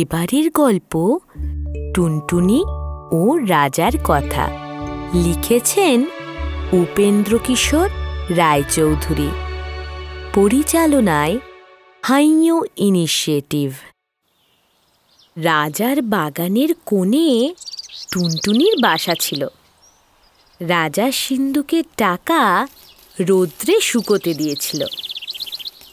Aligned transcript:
এবারের 0.00 0.50
গল্প 0.50 0.92
টুনটুনি 1.94 2.60
ও 3.12 3.22
রাজার 3.48 3.94
কথা। 4.04 4.44
লিখেছেন 5.14 5.98
উপেন্দ্র 6.72 7.32
কিশোর 7.44 7.88
রায়চৌধুরী। 8.30 9.30
পরিচালনায় 10.34 11.38
হাইয়ো 12.02 12.56
ইনিশিয়েটিভ। 12.76 13.72
রাজার 15.36 16.02
বাগানের 16.02 16.70
কোণে 16.86 17.54
টুনটুনির 18.12 18.74
বাসা 18.82 19.14
ছিল। 19.20 19.46
রাজা 20.60 21.06
সিন্ধুকের 21.12 21.84
টাকা 21.96 22.66
রৌদ্রে 23.20 23.80
শুকোতে 23.80 24.34
দিয়েছিল। 24.34 24.82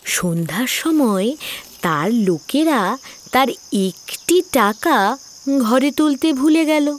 সন্ধ্যার 0.05 0.67
সময় 0.67 1.35
তার 1.81 2.13
লোকেরা 2.13 2.97
তার 3.31 3.49
একটি 3.87 4.41
টাকা 4.51 5.17
ঘরে 5.59 5.91
তুলতে 5.91 6.33
ভুলে 6.33 6.65
গেল। 6.65 6.97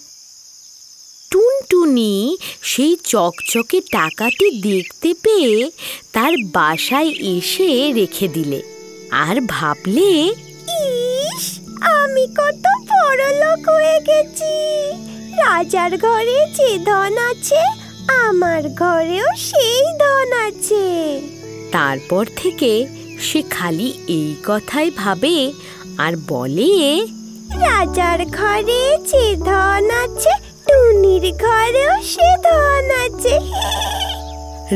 টুনটুনি 1.31 2.37
সেই 2.63 2.97
চকচকে 3.05 3.81
টাকাটি 3.81 4.47
দেখতে 4.61 5.15
পেয়ে 5.23 5.71
তার 6.13 6.33
বাসায় 6.53 7.11
এসে 7.37 7.93
রেখে 7.93 8.29
দিলে 8.29 8.63
আর 9.11 9.37
ভাবলে, 9.49 10.13
ইস, 10.83 11.45
আমি 11.81 12.25
কত 12.39 12.65
বড় 12.91 13.25
লোক 13.39 13.69
হয়ে 13.69 13.99
গেছি। 14.01 14.55
রাজার 15.33 15.93
ঘরে 15.99 16.39
যে 16.57 16.79
ধন 16.79 17.15
আছে, 17.31 17.61
আমার 18.27 18.63
ঘরেও 18.69 19.29
সেই 19.37 19.83
ধন 20.01 20.29
আছে। 20.47 20.85
তারপর 21.73 22.25
থেকে 22.37 22.73
সে 23.23 23.43
খালি 23.43 23.89
এই 24.09 24.37
কথাই 24.45 24.91
ভাবে 24.91 25.53
আর 25.99 26.13
বলে 26.29 27.07
রাজার 27.61 28.27
ঘরে 28.27 28.99
যে 29.07 29.37
ধন 29.37 29.91
আছে 29.91 30.31
টুনির 30.69 31.33
ঘরেও 31.33 32.03
সে 32.03 32.29
ধন 32.43 32.87
আছে। 33.05 33.35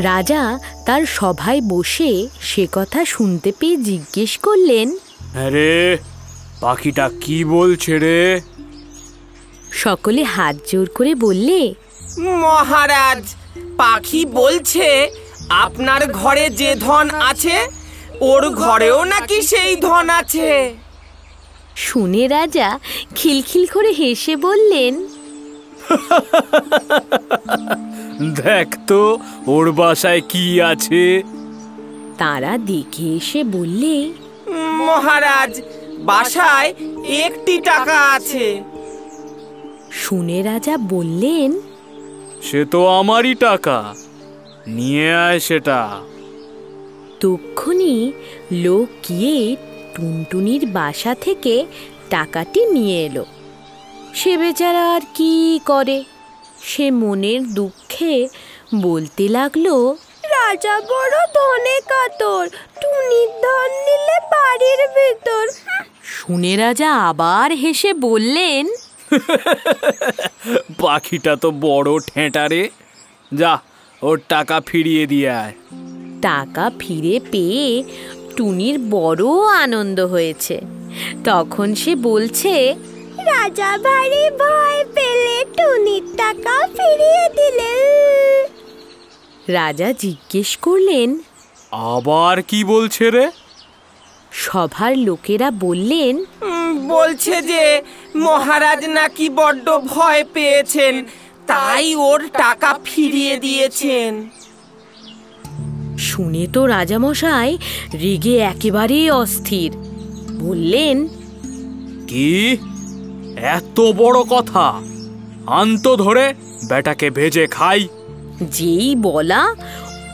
রাজা 0.01 0.59
তার 0.85 1.05
সভায় 1.05 1.61
বসে 1.61 2.27
সে 2.41 2.67
কথা 2.71 3.05
শুনতে 3.05 3.51
পেয়ে 3.59 3.77
জিজ্ঞেস 3.77 4.37
করলেন 4.37 4.87
আরে 5.45 5.97
পাখিটা 6.61 7.09
কি 7.21 7.45
বলছে 7.45 7.99
রে? 7.99 8.41
সকলে 9.71 10.23
হাত 10.23 10.55
জোর 10.71 10.87
করে 10.93 11.15
বললে 11.15 11.73
মহারাজ 12.19 13.23
পাখি 13.77 14.25
বলছে 14.25 15.09
আপনার 15.49 16.11
ঘরে 16.13 16.49
যে 16.49 16.75
ধন 16.75 17.09
আছে 17.09 17.76
ওর 18.21 18.49
ঘরেও 18.49 19.03
নাকি 19.03 19.41
সেই 19.41 19.75
ধন 19.75 20.09
আছে। 20.09 20.75
শুনে 21.75 22.27
রাজা 22.27 22.79
খিলখিল 23.15 23.65
করে 23.65 23.91
হেসে 23.91 24.35
বললেন 24.35 24.93
দেখ 28.35 28.67
তো 28.87 29.19
ওর 29.47 29.71
বাসায় 29.71 30.21
কি 30.29 30.61
আছে? 30.61 31.23
তারা 32.17 32.57
দেখে 32.57 33.07
এসে 33.15 33.43
বললে 33.43 33.95
মহারাজ 34.77 35.61
বাসায় 35.99 36.73
একটি 37.25 37.55
টাকা 37.59 38.11
আছে। 38.11 38.61
শুনে 39.91 40.41
রাজা 40.41 40.77
বললেন 40.77 41.49
সে 42.41 42.65
তো 42.65 42.87
আমারই 42.87 43.35
টাকা। 43.35 43.93
নিয়ে 44.67 45.15
আয় 45.15 45.39
সেটা। 45.39 45.79
তক্ষুনি 47.19 48.11
লোক 48.51 48.87
গিয়ে 49.09 49.55
টুনটুনির 49.95 50.65
বাসা 50.65 51.15
থেকে 51.15 51.65
টাকাটি 52.09 52.65
নিয়ে 52.65 53.05
এলো। 53.05 53.25
সে 54.13 54.37
বেচারা 54.37 54.93
আর 54.93 55.01
কি 55.13 55.59
করে? 55.65 56.03
সে 56.63 56.91
মনের 56.91 57.53
দুঃখে 57.53 58.27
বলতে 58.81 59.29
লাগল, 59.29 59.67
রাজা 60.23 60.79
বড় 60.79 61.15
ধনে 61.35 61.79
কাতর, 61.87 62.49
টুনির 62.81 63.27
ধন 63.27 63.71
নিলে 63.71 64.17
বাড়ির 64.31 64.87
ভেতর। 64.87 65.47
শুনে 66.03 66.57
রাজা 66.57 66.93
আবার 66.93 67.51
হেসে 67.51 67.93
বললেন, 67.93 68.67
পাখিটা 70.81 71.35
তো 71.35 71.51
বড় 71.51 71.99
ঠেঁটারে 72.07 72.69
যা, 73.33 73.59
ওর 74.01 74.21
টাকা 74.29 74.61
ফিরিয়ে 74.65 75.07
দিয়ে 75.07 75.29
আয়। 75.29 75.53
টাকা 76.21 76.71
ফিরে 76.79 77.19
পেয়ে 77.31 77.83
টুনির 78.35 78.79
বড় 78.79 79.25
আনন্দ 79.63 79.99
হয়েছে। 79.99 80.61
তখন 81.23 81.75
সে 81.75 81.95
বলছে 81.95 82.75
রাজা 83.31 83.77
ভারী 83.77 84.25
ভয় 84.39 84.83
পেলে 84.95 85.45
টুনির 85.57 86.05
টাকা 86.17 86.55
ফিরিয়ে 86.67 87.25
দিলেন 87.37 88.45
রাজা 89.47 89.93
জিজ্ঞেস 89.93 90.57
করলেন 90.57 91.09
আবার 91.71 92.41
কি 92.41 92.63
বলছে 92.63 93.05
রে? 93.09 93.25
সভার 94.31 94.97
লোকেরা 94.97 95.51
বললেন 95.51 96.25
বলছে 96.87 97.41
যে 97.41 97.81
মহারাজ 98.15 98.81
নাকি 98.87 99.29
বড্ড 99.29 99.67
ভয় 99.87 100.23
পেয়েছেন 100.33 100.93
তাই 101.47 101.95
ওর 101.95 102.19
টাকা 102.33 102.79
ফিরিয়ে 102.85 103.37
দিয়েছেন। 103.37 104.29
শুনে 106.17 106.47
তো 106.53 106.65
রাজামশাই 106.65 107.57
রেগে 107.93 108.37
একেবারে 108.37 109.11
অস্থির। 109.11 109.71
বললেন 110.39 111.07
কি? 112.07 112.57
এত 113.35 113.79
বড় 113.79 114.23
কথা? 114.29 114.81
আন্ত 115.47 115.95
ধরে 115.95 116.33
বেটাকে 116.69 117.09
ভেজে 117.09 117.47
খাই। 117.47 117.87
যেই 118.41 118.95
বলা 118.95 119.55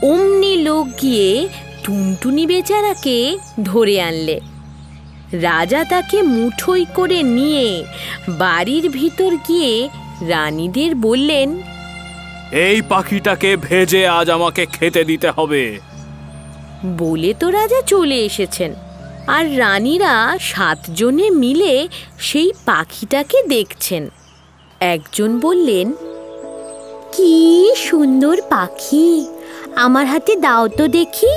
অমনি 0.02 0.56
লোক 0.56 0.86
গিয়ে 1.02 1.48
টুনটুনি 1.84 2.46
বেচারাকে 2.46 3.38
ধরে 3.62 4.00
আনলে। 4.00 4.40
রাজা 5.32 5.84
তাকে 5.84 6.22
মুঠোই 6.22 6.84
করে 6.94 7.22
নিয়ে 7.22 7.84
বাড়ির 8.28 8.88
ভিতর 8.88 9.36
গিয়ে 9.48 9.88
রানীদের 10.28 10.94
বললেন 10.94 11.48
এই 12.52 12.82
পাখিটাকে 12.88 13.56
ভেজে 13.56 14.06
আজ 14.06 14.30
আমাকে 14.30 14.66
খেতে 14.66 15.04
দিতে 15.04 15.30
হবে। 15.30 15.93
বলে 16.86 17.34
তো 17.34 17.50
রাজা 17.50 17.82
চলে 17.82 18.16
এসেছেন। 18.16 18.74
আর 19.26 19.58
রানীরা 19.58 20.38
সাতজনে 20.40 21.30
মিলে 21.30 21.88
সেই 22.18 22.52
পাখিটাকে 22.64 23.42
দেখছেন। 23.48 24.08
একজন 24.80 25.40
বললেন, 25.40 25.92
কি 27.12 27.74
সুন্দর 27.76 28.40
পাখি, 28.48 29.26
আমার 29.76 30.06
হাতে 30.06 30.36
দাও 30.36 30.68
তো 30.68 30.88
দেখি। 30.88 31.28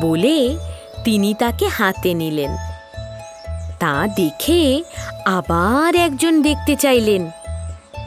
বলে 0.00 0.56
তিনি 1.04 1.34
তাকে 1.38 1.68
হাতে 1.68 2.14
নিলেন। 2.14 2.50
তা 3.78 4.08
দেখে 4.16 4.82
আবার 5.24 5.94
একজন 5.94 6.42
দেখতে 6.42 6.76
চাইলেন। 6.76 7.30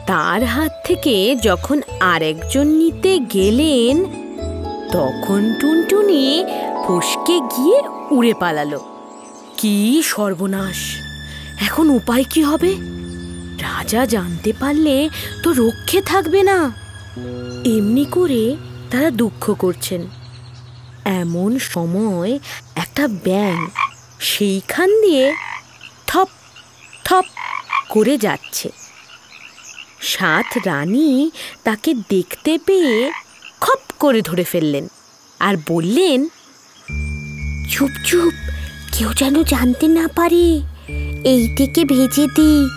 তার 0.06 0.44
হাত 0.44 0.72
থেকে 0.84 1.36
যখন 1.36 1.80
আরেকজন 2.00 2.66
নিতে 2.66 3.18
গেলেন, 3.18 4.04
তখন 4.92 5.54
টুনটুনি 5.60 6.44
ফসকে 6.84 7.40
গিয়ে 7.40 7.82
উড়ে 8.10 8.34
পালালো। 8.34 8.80
কি 9.56 10.02
সর্বনাশ! 10.04 10.96
এখন 11.60 11.90
উপায় 11.90 12.24
কি 12.30 12.42
হবে? 12.42 12.76
রাজা 13.62 14.06
জানতে 14.06 14.52
পারলে 14.52 15.08
তো 15.42 15.52
রক্ষে 15.52 16.02
থাকবে 16.02 16.42
না। 16.42 16.72
এমনি 17.64 18.04
করে 18.04 18.56
তারা 18.90 19.10
দুঃখ 19.10 19.54
করছেন। 19.58 20.06
এমন 21.04 21.58
সময় 21.58 22.38
একটা 22.74 23.08
ব্যাং 23.08 23.66
সেইখান 24.20 24.88
দিয়ে 25.02 25.34
থপ 26.06 26.28
থপ 27.04 27.24
করে 27.88 28.18
যাচ্ছে। 28.18 28.70
সাত 30.00 30.58
রানী 30.66 31.30
তাকে 31.64 31.94
দেখতে 31.94 32.58
পেয়ে 32.66 33.12
খপ 33.60 33.82
করে 33.98 34.22
ধরে 34.22 34.44
ফেললেন 34.44 34.88
আর 35.40 35.56
বললেন 35.68 36.28
চুপ 37.80 37.90
চুপ। 38.04 38.32
কেউ 38.92 39.12
যেন 39.12 39.42
জানতে 39.42 39.88
না 39.88 40.08
পারে। 40.16 40.60
এই 41.24 41.54
থেকে 41.56 41.84
ভেজে 41.84 42.26
দি 42.26 42.68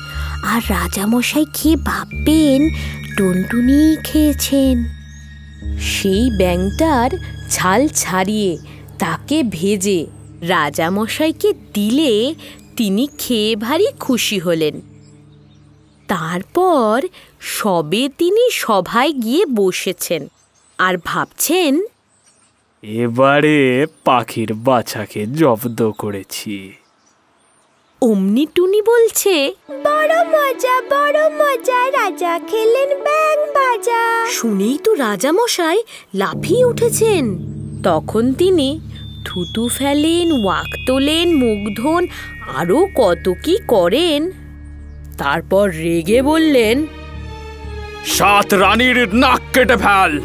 আর 0.43 0.61
রাজামশাই 0.69 1.45
খেয়ে 1.53 1.75
ভাববেন? 1.75 2.69
টুনটুনি 3.17 3.95
খেয়েছেন। 4.03 4.83
সেই 5.79 6.31
ব্যাংটার 6.37 7.09
ছাল 7.49 7.87
ছাড়িয়ে 7.87 8.57
তাকে 8.99 9.43
ভেজে 9.43 10.05
রাজামশাইকে 10.41 11.53
দিলে 11.73 12.35
তিনি 12.77 13.07
খেয়ে 13.17 13.55
ভারী 13.55 13.87
খুশি 13.99 14.39
হলেন। 14.39 14.81
তারপর 16.07 17.01
সবে 17.39 18.09
তিনি 18.17 18.51
সভায় 18.51 19.11
গিয়ে 19.11 19.45
বসেছেন। 19.45 20.27
আর 20.77 20.95
ভাবছেন 21.05 21.81
এবারে 22.83 23.87
পাখির 24.03 24.53
বাছাকে 24.53 25.25
জব্দ 25.25 25.91
করেছি। 25.91 26.71
অমনি 28.01 28.47
টুনি 28.55 28.81
বলছে 28.81 29.53
বড় 29.83 30.23
মজা 30.23 30.81
বড় 30.91 31.29
মজা 31.29 31.91
রাজা 31.91 32.39
খেলেন 32.39 32.89
ব্যাং 32.99 33.37
বাজা। 33.53 34.25
শুনেই 34.31 34.77
তো 34.83 34.93
রাজামশাই 34.93 35.83
লাফিয়ে 36.13 36.65
উঠেছেন। 36.65 37.23
তখন 37.83 38.33
তিনি 38.33 38.79
থুতু 39.25 39.67
ফেলেন 39.67 40.43
ওয়াক 40.43 40.71
তোলেন 40.87 41.35
মুখ 41.35 41.77
ধোন 41.77 42.07
আরও 42.55 42.87
কত 42.95 43.33
কি 43.43 43.57
করেন। 43.67 44.31
তারপর 45.17 45.69
রেগে 45.69 46.21
বললেন 46.21 46.85
সাত 48.05 48.53
রানীর 48.53 49.15
নাক 49.15 49.41
কেটে 49.53 49.77
ফেল। 49.77 50.21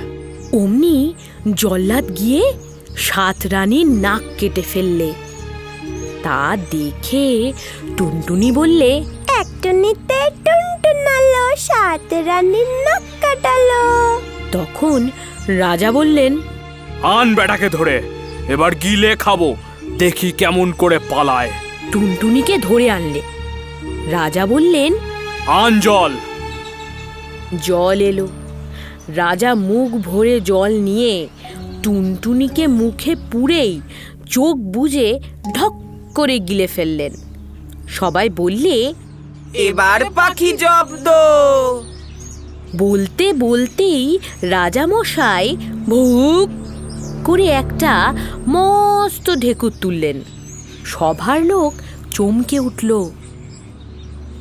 অমনি 0.52 1.14
জল্লাদ 1.54 2.18
গিয়ে 2.18 2.52
সাত 2.96 3.46
রানীর 3.46 3.86
নাক 3.86 4.22
কেটে 4.38 4.62
ফেললে। 4.62 5.12
তা 6.22 6.56
দেখে 6.70 7.52
টুনটুনি 7.96 8.52
বললে 8.52 9.04
একটুনিতে 9.40 10.30
টুনটুনালো 10.44 11.56
সাত 11.56 12.12
রানীর 12.12 12.66
নাক 12.66 13.02
কাটালো। 13.22 14.20
তখন 14.52 15.10
রাজা 15.48 15.92
বললেন 15.92 16.38
আন 17.02 17.34
বেটাকে 17.34 17.68
ধরে 17.68 18.02
এবার 18.48 18.74
গিলে 18.74 19.16
খাব 19.16 19.54
দেখি 19.98 20.32
কেমন 20.32 20.72
করে 20.72 20.98
পালায়। 20.98 21.50
টুনটুনিকে 21.92 22.58
ধরে 22.58 22.90
আনলে। 22.90 23.22
রাজা 24.10 24.46
বললেন 24.46 24.92
আন 25.46 25.80
জল। 25.80 26.12
জল 27.62 28.00
এলো। 28.00 28.28
রাজা 29.08 29.54
মুখ 29.54 29.90
ভরে 29.90 30.40
জল 30.40 30.72
নিয়ে 30.72 31.28
টুনটুনিকে 31.88 32.66
মুখে 32.66 33.16
পুরেই 33.32 33.80
চোখ 34.30 34.56
বুজে 34.56 35.20
ঢক 35.54 35.72
করে 36.14 36.38
গিলে 36.38 36.66
ফেললেন। 36.66 37.12
সবাই 37.88 38.28
বললে 38.28 38.94
এবার 39.54 40.00
পাখি 40.14 40.52
জব্দ! 40.52 41.08
বলতে 42.76 43.32
বলতেই 43.32 44.18
রাজামশাই 44.42 45.56
ভুক 45.86 46.48
করে 47.24 47.46
একটা 47.46 48.14
মস্ত 48.48 49.34
ঢেকুর 49.34 49.72
তুললেন। 49.80 50.20
সভার 50.84 51.42
লোক 51.42 51.74
চমকে 52.10 52.58
উঠল। 52.58 53.10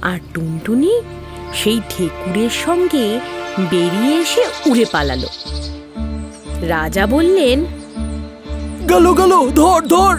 আর 0.01 0.19
টুনটুনি 0.33 1.01
সেই 1.53 1.81
ঢেকুরের 1.97 2.49
সঙ্গে 2.49 3.19
বেরিয়ে 3.59 4.15
এসে 4.15 4.45
উড়ে 4.65 4.85
পালালো। 4.91 5.27
রাজা 6.61 7.07
বললেন 7.07 7.65
গেল 8.89 9.13
গেল 9.13 9.51
ধর 9.51 9.81
ধর। 9.81 10.15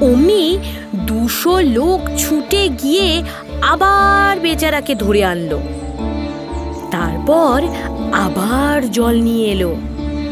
অমনি 0.00 0.58
দুশো 0.94 1.60
লোক 1.60 2.00
ছুটে 2.18 2.68
গিয়ে 2.68 3.22
আবার 3.62 4.40
বেচারাকে 4.40 4.94
ধরে 4.94 5.24
আনলো। 5.24 5.60
তারপর 6.90 7.62
আবার 8.12 8.90
জল 8.90 9.20
নিয়ে 9.20 9.50
এলো। 9.50 9.76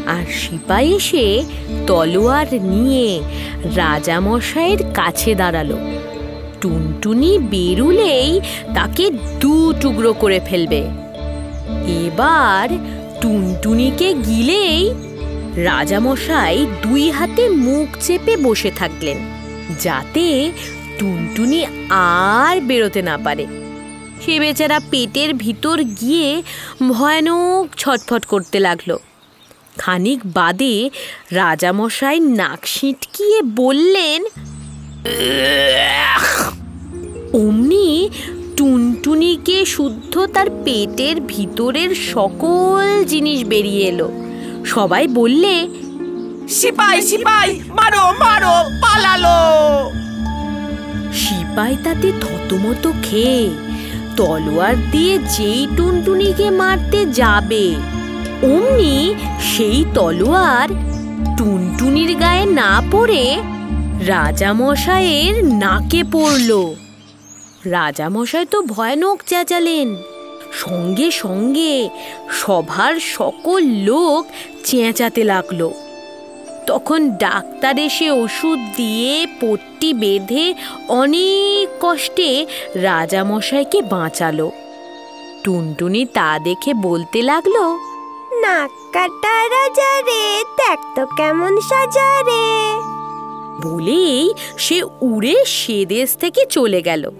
আর 0.07 0.25
সিপাই 0.31 0.93
এসে 0.93 1.43
তলোয়ার 1.87 2.45
নিয়ে 2.61 3.21
রাজামশাইয়ের 3.75 4.77
কাছে 4.93 5.35
দাঁড়াল। 5.35 5.77
টুনটুনি 6.61 7.37
বেরুলেই 7.37 8.41
তাকে 8.75 9.09
দু 9.39 9.73
টুকরো 9.81 10.13
করে 10.13 10.39
ফেলবে। 10.45 10.83
এবার 12.05 12.69
টুনটুনিকে 13.21 14.13
গিলেই 14.13 14.93
রাজামশাই 15.57 16.57
দুই 16.83 17.03
হাতে 17.09 17.43
মুখ 17.49 17.87
চেপে 18.05 18.33
বসে 18.37 18.71
থাকলেন, 18.71 19.17
যাতে 19.83 20.27
টুনটুনি 20.97 21.59
আর 22.27 22.55
বেরোতে 22.61 23.01
না 23.01 23.17
পারে। 23.17 23.45
সে 24.23 24.33
বেচারা 24.39 24.79
পেটের 24.91 25.33
ভিতর 25.33 25.77
গিয়ে 25.83 26.41
ভয়ানক 26.91 27.63
ছটফট 27.77 28.23
করতে 28.25 28.59
লাগল। 28.59 28.89
খানিক 29.77 30.19
বাদে 30.37 30.75
রাজামশাই 31.31 32.17
নাক 32.19 32.61
সিটকিয়ে 32.67 33.39
বললেন, 33.61 34.19
অমনি 37.41 37.89
টুনটুনিকে 38.57 39.65
শুদ্ধ 39.65 40.13
তার 40.33 40.49
পেটের 40.65 41.21
ভিতরের 41.21 41.95
সকল 41.95 43.03
জিনিস 43.03 43.39
বেরিয়ে 43.43 43.85
এলো। 43.87 44.09
সবাই 44.65 45.07
বললে 45.07 45.67
সিপাই 46.47 47.01
সিপাই 47.01 47.59
মারো 47.69 48.13
মারো 48.19 48.55
পালালো। 48.81 49.39
সিপাই 51.13 51.77
তাতে 51.83 52.11
থতমত 52.21 52.91
খেয়ে 53.03 53.49
তলোয়ার 54.17 54.75
দিয়ে 54.91 55.19
যেই 55.37 55.67
টুনটুনিকে 55.77 56.49
মারতে 56.49 57.05
যাবে 57.05 57.75
অমনি 58.43 59.15
সেই 59.41 59.85
তলোয়ার 59.93 60.69
টুনটুনির 61.37 62.15
গায়ে 62.15 62.45
না 62.45 62.81
পড়ে 62.91 63.39
রাজামশাইয়ের 63.99 65.45
নাকে 65.45 66.03
পড়ল। 66.11 66.73
রাজামশাই 67.65 68.45
তো 68.45 68.61
ভয়ানক 68.61 69.23
চেঁচালেন। 69.25 69.95
সঙ্গে 70.53 71.11
সঙ্গে 71.11 71.89
সভার 72.31 72.95
সকল 72.99 73.63
লোক 73.63 74.25
চেঁচাতে 74.63 75.23
লাগল। 75.23 75.69
তখন 76.67 77.09
ডাক্তার 77.09 77.79
এসে 77.79 78.11
ওষুধ 78.11 78.59
দিয়ে 78.75 79.27
পট্টি 79.41 79.93
বেঁধে 79.93 80.53
অনেক 80.87 81.69
কষ্টে 81.79 82.45
রাজামশাইকে 82.75 83.81
বাঁচালো। 83.81 84.51
টুনটুনি 85.43 86.05
তা 86.05 86.39
দেখে 86.39 86.73
বলতে 86.73 87.21
লাগল 87.21 87.57
নাক 88.41 88.69
কাটা 88.93 89.49
রাজা 89.49 90.01
রে 90.01 90.43
দেখ 90.57 90.79
তো 90.95 91.15
কেমন 91.15 91.61
সাজা 91.61 92.21
রে। 92.21 92.71
বলেই 93.69 94.33
সে 94.57 94.83
উড়ে 95.01 95.45
সে 95.45 95.85
দেশ 95.85 96.15
থেকে 96.15 96.45
চলে 96.45 96.81
গেল। 96.81 97.11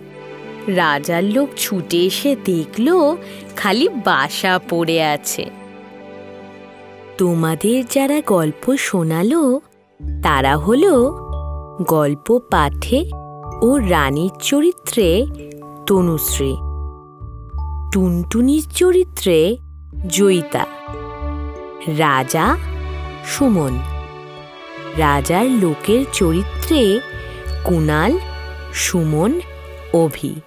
রাজার 0.76 1.24
লোক 1.24 1.50
ছুটে 1.58 2.06
এসে 2.06 2.36
দেখল 2.46 3.16
খালি 3.56 3.90
বাসা 3.90 4.60
পড়ে 4.70 5.04
আছে। 5.04 5.50
তোমাদের 7.18 7.84
যারা 7.92 8.22
গল্প 8.26 8.76
শোনালো, 8.76 9.62
তারা 10.24 10.58
হলো 10.58 11.18
গল্প 11.88 12.40
পাঠে 12.52 13.10
ও 13.62 13.78
রানীর 13.78 14.32
চরিত্রে 14.42 15.26
তনুশ্রী, 15.88 16.56
টুনটুনির 17.94 18.64
চরিত্রে 18.76 19.58
জয়িতা, 20.08 20.66
রাজা 21.98 22.58
সুমন। 23.26 23.78
রাজার 24.98 25.46
লোকের 25.46 26.06
চরিত্রে 26.14 27.00
কুনাল 27.64 28.18
সুমন, 28.74 29.40
অভি। 29.94 30.42